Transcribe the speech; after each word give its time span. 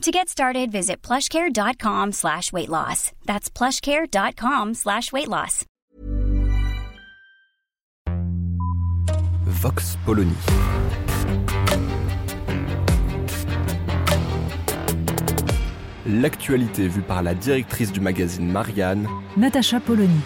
To 0.00 0.10
get 0.10 0.30
started, 0.30 0.72
visit 0.72 1.02
plushcare.com 1.02 2.12
slash 2.12 2.54
weight 2.54 2.70
loss. 2.70 3.12
That's 3.26 3.50
plushcare.com 3.50 4.72
slash 4.72 5.12
weight 5.12 5.28
loss. 5.28 5.66
Vox 9.44 9.98
Polony. 10.06 10.32
L'actualité 16.06 16.88
vue 16.88 17.02
par 17.02 17.22
la 17.22 17.34
directrice 17.34 17.92
du 17.92 18.00
magazine 18.00 18.50
Marianne, 18.50 19.06
Natacha 19.36 19.80
Polony. 19.80 20.22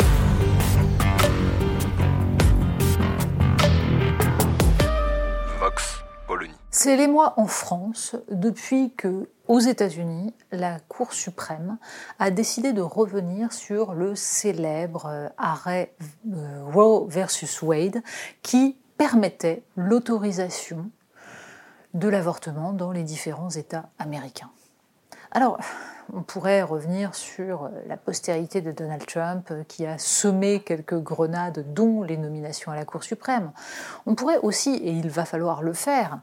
C'est 6.84 6.98
les 6.98 7.08
mois 7.08 7.32
en 7.38 7.46
France 7.46 8.14
depuis 8.30 8.92
que, 8.94 9.30
aux 9.48 9.58
États-Unis, 9.58 10.34
la 10.52 10.80
Cour 10.80 11.14
suprême 11.14 11.78
a 12.18 12.30
décidé 12.30 12.74
de 12.74 12.82
revenir 12.82 13.54
sur 13.54 13.94
le 13.94 14.14
célèbre 14.14 15.06
euh, 15.06 15.28
arrêt 15.38 15.94
euh, 16.30 16.62
Roe 16.74 17.06
versus 17.08 17.62
Wade 17.62 18.02
qui 18.42 18.76
permettait 18.98 19.62
l'autorisation 19.76 20.90
de 21.94 22.06
l'avortement 22.06 22.74
dans 22.74 22.92
les 22.92 23.02
différents 23.02 23.48
États 23.48 23.88
américains. 23.98 24.50
Alors, 25.30 25.56
on 26.12 26.22
pourrait 26.22 26.62
revenir 26.62 27.14
sur 27.14 27.70
la 27.86 27.96
postérité 27.96 28.60
de 28.60 28.72
Donald 28.72 29.04
Trump 29.06 29.48
euh, 29.50 29.64
qui 29.66 29.86
a 29.86 29.98
semé 29.98 30.60
quelques 30.60 30.98
grenades, 31.00 31.72
dont 31.72 32.02
les 32.02 32.16
nominations 32.16 32.72
à 32.72 32.76
la 32.76 32.84
Cour 32.84 33.02
suprême. 33.02 33.52
On 34.06 34.14
pourrait 34.14 34.38
aussi, 34.42 34.74
et 34.74 34.90
il 34.90 35.08
va 35.08 35.24
falloir 35.24 35.62
le 35.62 35.72
faire, 35.72 36.20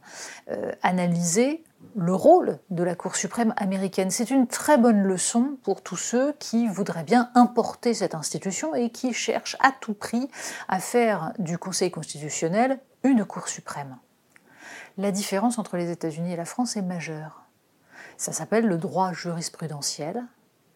euh, 0.52 0.72
analyser 0.84 1.64
le 1.96 2.14
rôle 2.14 2.60
de 2.70 2.84
la 2.84 2.96
Cour 2.96 3.16
suprême 3.16 3.54
américaine. 3.58 4.12
C'est 4.12 4.30
une 4.30 4.48
très 4.48 4.78
bonne 4.78 5.02
leçon 5.02 5.58
pour 5.64 5.82
tous 5.82 5.98
ceux 5.98 6.34
qui 6.34 6.68
voudraient 6.68 7.04
bien 7.04 7.30
importer 7.36 7.94
cette 7.94 8.16
institution 8.16 8.76
et 8.76 8.90
qui 8.90 9.14
cherchent 9.14 9.58
à 9.60 9.72
tout 9.80 9.94
prix 9.94 10.30
à 10.68 10.80
faire 10.80 11.34
du 11.40 11.58
Conseil 11.58 11.92
constitutionnel 11.92 12.80
une 13.04 13.26
Cour 13.26 13.48
suprême. 13.48 13.98
La 14.98 15.12
différence 15.12 15.58
entre 15.58 15.78
les 15.78 15.90
États-Unis 15.90 16.34
et 16.34 16.38
la 16.38 16.46
France 16.46 16.78
est 16.78 16.82
majeure. 16.82 17.41
Ça 18.22 18.34
s'appelle 18.34 18.68
le 18.68 18.78
droit 18.78 19.14
jurisprudentiel 19.14 20.24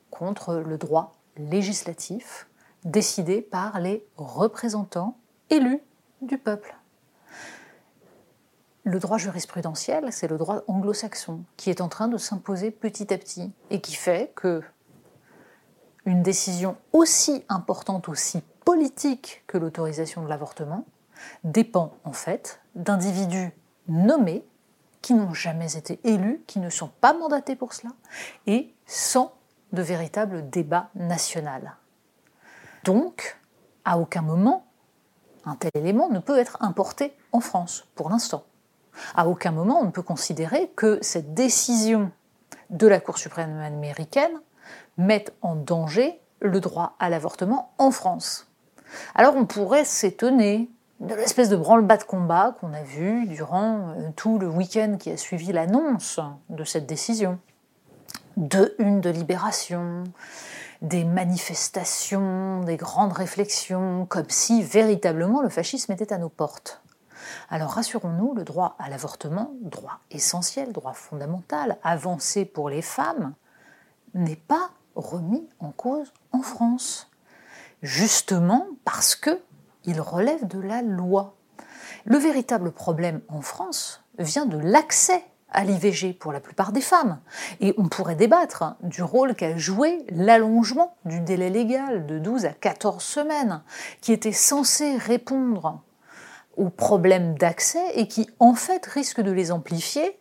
contre 0.09 0.55
le 0.55 0.79
droit 0.79 1.13
législatif 1.37 2.47
décidé 2.85 3.39
par 3.39 3.79
les 3.79 4.03
représentants 4.17 5.15
élus 5.51 5.79
du 6.23 6.39
peuple. 6.39 6.75
Le 8.83 8.97
droit 8.97 9.19
jurisprudentiel, 9.19 10.11
c'est 10.11 10.27
le 10.27 10.39
droit 10.39 10.63
anglo-saxon 10.65 11.43
qui 11.55 11.69
est 11.69 11.81
en 11.81 11.87
train 11.87 12.07
de 12.07 12.17
s'imposer 12.17 12.71
petit 12.71 13.13
à 13.13 13.17
petit 13.19 13.53
et 13.69 13.79
qui 13.79 13.93
fait 13.93 14.31
que 14.33 14.63
une 16.05 16.23
décision 16.23 16.77
aussi 16.93 17.45
importante, 17.47 18.09
aussi 18.09 18.41
politique 18.63 19.43
que 19.45 19.59
l'autorisation 19.59 20.23
de 20.23 20.29
l'avortement 20.29 20.83
dépend 21.43 21.93
en 22.05 22.13
fait 22.13 22.59
d'individus 22.73 23.51
nommés 23.87 24.43
qui 25.05 25.13
n'ont 25.13 25.35
jamais 25.35 25.77
été 25.77 25.99
élus, 26.03 26.43
qui 26.47 26.59
ne 26.59 26.71
sont 26.71 26.87
pas 26.87 27.13
mandatés 27.13 27.55
pour 27.55 27.73
cela, 27.73 27.93
et 28.47 28.73
sans 28.87 29.35
de 29.71 29.83
véritable 29.83 30.49
débat 30.49 30.89
national. 30.95 31.75
Donc, 32.83 33.39
à 33.83 33.99
aucun 33.99 34.23
moment, 34.23 34.65
un 35.45 35.57
tel 35.57 35.69
élément 35.75 36.09
ne 36.09 36.17
peut 36.17 36.39
être 36.39 36.57
importé 36.59 37.15
en 37.31 37.39
France, 37.39 37.85
pour 37.93 38.09
l'instant. 38.09 38.45
À 39.13 39.27
aucun 39.27 39.51
moment, 39.51 39.79
on 39.79 39.85
ne 39.85 39.91
peut 39.91 40.01
considérer 40.01 40.71
que 40.75 40.97
cette 41.03 41.35
décision 41.35 42.11
de 42.71 42.87
la 42.87 42.99
Cour 42.99 43.19
suprême 43.19 43.59
américaine 43.59 44.41
mette 44.97 45.35
en 45.43 45.55
danger 45.55 46.19
le 46.39 46.59
droit 46.59 46.95
à 46.97 47.11
l'avortement 47.11 47.75
en 47.77 47.91
France. 47.91 48.51
Alors 49.13 49.35
on 49.35 49.45
pourrait 49.45 49.85
s'étonner 49.85 50.67
de 50.99 51.13
l'espèce 51.13 51.49
de 51.49 51.55
branle-bas 51.55 51.97
de 51.97 52.03
combat 52.03 52.55
qu'on 52.59 52.73
a 52.73 52.83
vu 52.83 53.27
durant 53.27 53.89
euh, 53.89 54.09
tout 54.15 54.39
le 54.39 54.47
week-end 54.47 54.97
qui 54.99 55.11
a 55.11 55.17
suivi 55.17 55.51
l'annonce 55.51 56.19
de 56.49 56.63
cette 56.63 56.85
décision. 56.85 57.39
De 58.37 58.75
une 58.79 59.01
de 59.01 59.09
libération, 59.09 60.03
des 60.81 61.03
manifestations, 61.03 62.61
des 62.61 62.77
grandes 62.77 63.13
réflexions, 63.13 64.05
comme 64.05 64.29
si 64.29 64.61
véritablement 64.61 65.41
le 65.41 65.49
fascisme 65.49 65.91
était 65.91 66.13
à 66.13 66.17
nos 66.17 66.29
portes. 66.29 66.81
Alors 67.49 67.71
rassurons-nous, 67.71 68.33
le 68.35 68.43
droit 68.43 68.75
à 68.79 68.89
l'avortement, 68.89 69.53
droit 69.61 69.99
essentiel, 70.11 70.73
droit 70.73 70.93
fondamental, 70.93 71.77
avancé 71.83 72.45
pour 72.45 72.69
les 72.69 72.81
femmes, 72.81 73.33
n'est 74.13 74.35
pas 74.35 74.69
remis 74.95 75.47
en 75.59 75.71
cause 75.71 76.13
en 76.31 76.41
France. 76.41 77.09
Justement 77.81 78.67
parce 78.83 79.15
que 79.15 79.41
il 79.85 80.01
relève 80.01 80.47
de 80.47 80.59
la 80.59 80.81
loi. 80.81 81.35
Le 82.05 82.17
véritable 82.17 82.71
problème 82.71 83.21
en 83.27 83.41
France 83.41 84.03
vient 84.19 84.45
de 84.45 84.57
l'accès 84.57 85.23
à 85.55 85.63
l'IVG 85.63 86.13
pour 86.13 86.33
la 86.33 86.39
plupart 86.39 86.71
des 86.71 86.81
femmes. 86.81 87.19
Et 87.61 87.73
on 87.77 87.87
pourrait 87.87 88.15
débattre 88.15 88.75
du 88.83 89.01
rôle 89.01 89.35
qu'a 89.35 89.57
joué 89.57 90.05
l'allongement 90.09 90.95
du 91.05 91.21
délai 91.21 91.49
légal 91.49 92.05
de 92.05 92.19
12 92.19 92.45
à 92.45 92.53
14 92.53 93.01
semaines, 93.03 93.63
qui 94.01 94.11
était 94.11 94.31
censé 94.31 94.97
répondre 94.97 95.81
aux 96.57 96.69
problèmes 96.69 97.37
d'accès 97.37 97.83
et 97.95 98.07
qui 98.07 98.29
en 98.39 98.53
fait 98.53 98.85
risque 98.85 99.21
de 99.21 99.31
les 99.31 99.51
amplifier. 99.51 100.19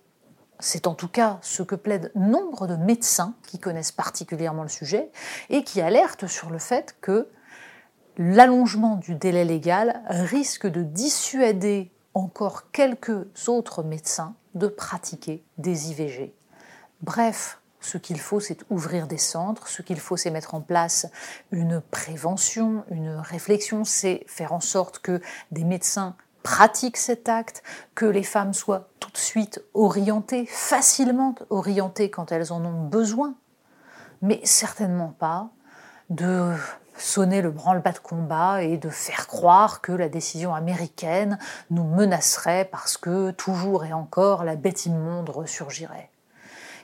C'est 0.60 0.86
en 0.86 0.94
tout 0.94 1.08
cas 1.08 1.38
ce 1.42 1.62
que 1.62 1.74
plaident 1.74 2.12
nombre 2.14 2.66
de 2.66 2.76
médecins 2.76 3.34
qui 3.46 3.58
connaissent 3.58 3.92
particulièrement 3.92 4.62
le 4.62 4.68
sujet 4.68 5.10
et 5.50 5.64
qui 5.64 5.80
alertent 5.80 6.26
sur 6.26 6.50
le 6.50 6.58
fait 6.58 6.96
que 7.00 7.28
l'allongement 8.16 8.96
du 8.96 9.14
délai 9.14 9.44
légal 9.44 10.02
risque 10.08 10.66
de 10.66 10.82
dissuader 10.82 11.90
encore 12.14 12.70
quelques 12.70 13.48
autres 13.48 13.82
médecins 13.82 14.34
de 14.54 14.68
pratiquer 14.68 15.44
des 15.58 15.90
IVG. 15.90 16.32
Bref, 17.02 17.60
ce 17.80 17.98
qu'il 17.98 18.18
faut, 18.18 18.40
c'est 18.40 18.64
ouvrir 18.70 19.06
des 19.06 19.18
centres, 19.18 19.68
ce 19.68 19.82
qu'il 19.82 20.00
faut, 20.00 20.16
c'est 20.16 20.30
mettre 20.30 20.54
en 20.54 20.60
place 20.60 21.06
une 21.50 21.82
prévention, 21.90 22.84
une 22.90 23.16
réflexion, 23.16 23.84
c'est 23.84 24.24
faire 24.26 24.52
en 24.52 24.60
sorte 24.60 25.00
que 25.00 25.20
des 25.50 25.64
médecins 25.64 26.16
pratiquent 26.42 26.96
cet 26.96 27.28
acte, 27.28 27.62
que 27.94 28.06
les 28.06 28.22
femmes 28.22 28.54
soient 28.54 28.88
tout 29.00 29.10
de 29.10 29.18
suite 29.18 29.62
orientées, 29.74 30.46
facilement 30.46 31.34
orientées 31.50 32.10
quand 32.10 32.32
elles 32.32 32.52
en 32.52 32.64
ont 32.64 32.84
besoin, 32.84 33.34
mais 34.22 34.40
certainement 34.44 35.14
pas 35.18 35.50
de 36.10 36.52
sonner 36.96 37.42
le 37.42 37.50
branle-bas 37.50 37.92
de 37.92 37.98
combat 37.98 38.62
et 38.62 38.76
de 38.76 38.88
faire 38.88 39.26
croire 39.26 39.80
que 39.80 39.92
la 39.92 40.08
décision 40.08 40.54
américaine 40.54 41.38
nous 41.70 41.84
menacerait 41.84 42.68
parce 42.70 42.96
que 42.96 43.30
toujours 43.32 43.84
et 43.84 43.92
encore 43.92 44.44
la 44.44 44.56
bête 44.56 44.86
immonde 44.86 45.30
ressurgirait. 45.30 46.10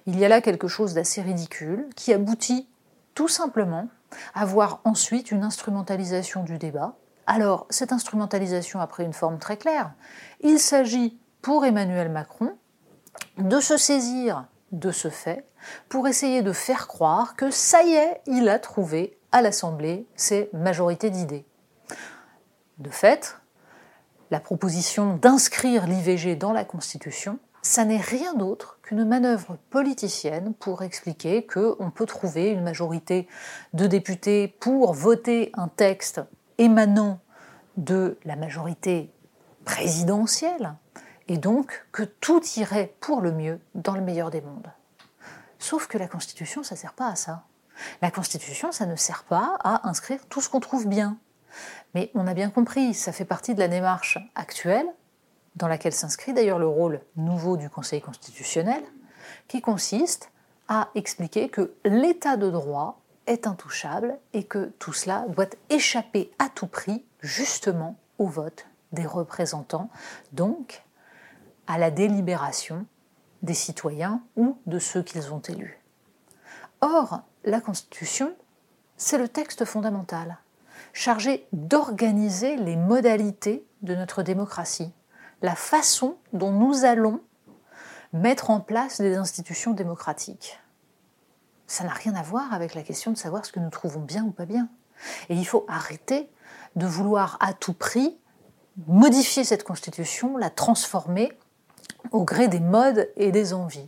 Il 0.06 0.18
y 0.18 0.24
a 0.24 0.28
là 0.28 0.40
quelque 0.40 0.68
chose 0.68 0.94
d'assez 0.94 1.22
ridicule 1.22 1.88
qui 1.94 2.12
aboutit 2.12 2.68
tout 3.14 3.28
simplement 3.28 3.88
à 4.34 4.44
voir 4.44 4.80
ensuite 4.84 5.30
une 5.30 5.44
instrumentalisation 5.44 6.42
du 6.42 6.58
débat. 6.58 6.96
Alors, 7.26 7.66
cette 7.70 7.92
instrumentalisation 7.92 8.80
a 8.80 8.86
pris 8.86 9.04
une 9.04 9.12
forme 9.12 9.38
très 9.38 9.56
claire. 9.56 9.92
Il 10.40 10.58
s'agit 10.58 11.18
pour 11.42 11.64
Emmanuel 11.64 12.10
Macron 12.10 12.52
de 13.38 13.60
se 13.60 13.76
saisir 13.76 14.46
de 14.72 14.90
ce 14.90 15.10
fait 15.10 15.46
pour 15.88 16.08
essayer 16.08 16.42
de 16.42 16.52
faire 16.52 16.88
croire 16.88 17.36
que 17.36 17.50
ça 17.50 17.82
y 17.82 17.92
est, 17.92 18.20
il 18.26 18.48
a 18.48 18.58
trouvé 18.58 19.18
à 19.32 19.42
l'Assemblée, 19.42 20.06
c'est 20.16 20.50
majorité 20.52 21.10
d'idées. 21.10 21.44
De 22.78 22.90
fait, 22.90 23.36
la 24.30 24.40
proposition 24.40 25.16
d'inscrire 25.16 25.86
l'IVG 25.86 26.36
dans 26.36 26.52
la 26.52 26.64
Constitution, 26.64 27.38
ça 27.62 27.84
n'est 27.84 28.00
rien 28.00 28.34
d'autre 28.34 28.78
qu'une 28.82 29.04
manœuvre 29.04 29.58
politicienne 29.68 30.54
pour 30.54 30.82
expliquer 30.82 31.46
qu'on 31.46 31.90
peut 31.90 32.06
trouver 32.06 32.50
une 32.50 32.62
majorité 32.62 33.28
de 33.74 33.86
députés 33.86 34.48
pour 34.48 34.94
voter 34.94 35.50
un 35.54 35.68
texte 35.68 36.22
émanant 36.58 37.20
de 37.76 38.18
la 38.24 38.36
majorité 38.36 39.12
présidentielle, 39.64 40.74
et 41.28 41.38
donc 41.38 41.86
que 41.92 42.02
tout 42.02 42.42
irait 42.56 42.94
pour 43.00 43.20
le 43.20 43.32
mieux 43.32 43.60
dans 43.74 43.94
le 43.94 44.00
meilleur 44.00 44.30
des 44.30 44.40
mondes. 44.40 44.72
Sauf 45.58 45.86
que 45.86 45.98
la 45.98 46.08
Constitution, 46.08 46.62
ça 46.62 46.74
ne 46.74 46.80
sert 46.80 46.94
pas 46.94 47.08
à 47.08 47.14
ça. 47.14 47.44
La 48.02 48.10
Constitution, 48.10 48.72
ça 48.72 48.86
ne 48.86 48.96
sert 48.96 49.24
pas 49.24 49.56
à 49.62 49.88
inscrire 49.88 50.20
tout 50.28 50.40
ce 50.40 50.48
qu'on 50.48 50.60
trouve 50.60 50.86
bien. 50.86 51.18
Mais 51.94 52.10
on 52.14 52.26
a 52.26 52.34
bien 52.34 52.50
compris, 52.50 52.94
ça 52.94 53.12
fait 53.12 53.24
partie 53.24 53.54
de 53.54 53.60
la 53.60 53.68
démarche 53.68 54.18
actuelle, 54.34 54.86
dans 55.56 55.68
laquelle 55.68 55.92
s'inscrit 55.92 56.32
d'ailleurs 56.32 56.58
le 56.58 56.68
rôle 56.68 57.00
nouveau 57.16 57.56
du 57.56 57.68
Conseil 57.68 58.00
constitutionnel, 58.00 58.82
qui 59.48 59.60
consiste 59.60 60.30
à 60.68 60.88
expliquer 60.94 61.48
que 61.48 61.74
l'état 61.84 62.36
de 62.36 62.48
droit 62.48 63.00
est 63.26 63.46
intouchable 63.46 64.18
et 64.32 64.44
que 64.44 64.72
tout 64.78 64.92
cela 64.92 65.24
doit 65.28 65.50
échapper 65.68 66.30
à 66.38 66.48
tout 66.48 66.66
prix 66.66 67.04
justement 67.20 67.96
au 68.18 68.26
vote 68.26 68.66
des 68.92 69.06
représentants, 69.06 69.90
donc 70.32 70.82
à 71.66 71.78
la 71.78 71.90
délibération 71.90 72.86
des 73.42 73.54
citoyens 73.54 74.22
ou 74.36 74.58
de 74.66 74.78
ceux 74.78 75.02
qu'ils 75.02 75.32
ont 75.32 75.40
élus. 75.40 75.80
Or, 76.80 77.22
la 77.44 77.60
Constitution, 77.60 78.34
c'est 78.96 79.18
le 79.18 79.28
texte 79.28 79.64
fondamental, 79.64 80.38
chargé 80.92 81.46
d'organiser 81.52 82.56
les 82.56 82.76
modalités 82.76 83.64
de 83.82 83.94
notre 83.94 84.22
démocratie, 84.22 84.92
la 85.42 85.54
façon 85.54 86.16
dont 86.32 86.52
nous 86.52 86.84
allons 86.84 87.20
mettre 88.12 88.50
en 88.50 88.60
place 88.60 89.00
des 89.00 89.16
institutions 89.16 89.72
démocratiques. 89.72 90.58
Ça 91.66 91.84
n'a 91.84 91.92
rien 91.92 92.14
à 92.14 92.22
voir 92.22 92.52
avec 92.52 92.74
la 92.74 92.82
question 92.82 93.12
de 93.12 93.16
savoir 93.16 93.46
ce 93.46 93.52
que 93.52 93.60
nous 93.60 93.70
trouvons 93.70 94.00
bien 94.00 94.24
ou 94.24 94.32
pas 94.32 94.44
bien. 94.44 94.68
Et 95.28 95.34
il 95.34 95.46
faut 95.46 95.64
arrêter 95.68 96.28
de 96.76 96.86
vouloir 96.86 97.36
à 97.40 97.52
tout 97.52 97.72
prix 97.72 98.18
modifier 98.86 99.44
cette 99.44 99.64
constitution, 99.64 100.36
la 100.36 100.50
transformer 100.50 101.32
au 102.12 102.24
gré 102.24 102.48
des 102.48 102.60
modes 102.60 103.08
et 103.16 103.30
des 103.30 103.52
envies. 103.52 103.86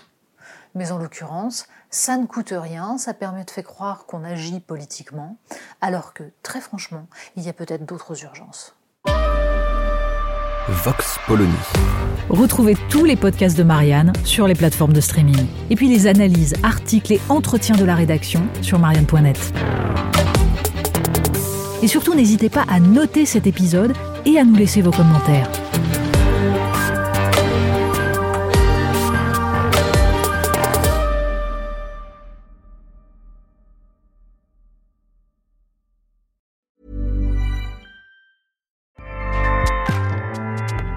Mais 0.75 0.91
en 0.91 0.99
l'occurrence, 0.99 1.67
ça 1.91 2.17
ne 2.17 2.27
coûte 2.27 2.55
rien, 2.57 2.97
ça 2.99 3.13
permet 3.15 3.45
de 3.45 3.51
faire 3.51 3.65
croire 3.65 4.07
qu'on 4.07 4.25
agit 4.25 4.61
politiquement, 4.61 5.37
alors 5.81 6.15
que, 6.15 6.25
très 6.43 6.61
franchement, 6.61 7.07
il 7.37 7.43
y 7.43 7.49
a 7.49 7.53
peut-être 7.53 7.85
d'autres 7.85 8.25
urgences. 8.25 8.75
Vox 10.69 11.19
Polony. 11.27 11.53
Retrouvez 12.31 12.77
tous 12.89 13.05
les 13.05 13.17
podcasts 13.17 13.59
de 13.59 13.65
Marianne 13.65 14.13
sur 14.25 14.47
les 14.47 14.55
plateformes 14.55 14.93
de 14.93 15.01
streaming. 15.01 15.47
Et 15.71 15.77
puis 15.77 15.89
les 15.89 16.07
analyses, 16.07 16.55
articles 16.63 17.13
et 17.13 17.21
entretiens 17.29 17.77
de 17.77 17.85
la 17.85 17.95
rédaction 17.95 18.43
sur 18.63 18.79
marianne.net. 18.79 19.53
Et 21.83 21.89
surtout, 21.89 22.15
n'hésitez 22.15 22.49
pas 22.49 22.65
à 22.69 22.79
noter 22.79 23.27
cet 23.27 23.49
épisode 23.49 23.93
et 24.25 24.39
à 24.39 24.45
nous 24.45 24.55
laisser 24.55 24.83
vos 24.83 24.93
commentaires. 24.93 25.51